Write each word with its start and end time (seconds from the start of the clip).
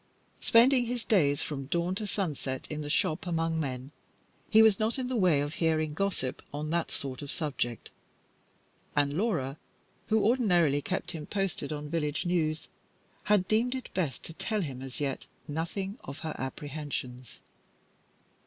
Spending 0.39 0.85
his 0.87 1.05
days 1.05 1.43
from 1.43 1.65
dawn 1.67 1.93
to 1.93 2.07
sunset 2.07 2.65
in 2.71 2.81
the 2.81 2.89
shop 2.89 3.27
among 3.27 3.59
men, 3.59 3.91
he 4.49 4.63
was 4.63 4.79
not 4.79 4.97
in 4.97 5.09
the 5.09 5.15
way 5.15 5.41
of 5.41 5.53
hearing 5.53 5.93
gossip 5.93 6.41
on 6.51 6.71
that 6.71 6.89
sort 6.89 7.21
of 7.21 7.29
subject; 7.29 7.91
and 8.95 9.15
Laura, 9.15 9.57
who 10.07 10.23
ordinarily 10.25 10.81
kept 10.81 11.11
him 11.11 11.27
posted 11.27 11.71
on 11.71 11.87
village 11.87 12.25
news, 12.25 12.67
had, 13.25 13.47
deemed 13.47 13.75
it 13.75 13.93
best 13.93 14.23
to 14.23 14.33
tell 14.33 14.63
him 14.63 14.81
as 14.81 14.99
yet 14.99 15.27
nothing 15.47 15.99
of 16.03 16.17
her 16.25 16.35
apprehensions. 16.35 17.39